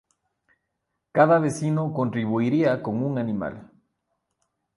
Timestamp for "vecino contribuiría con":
1.37-3.03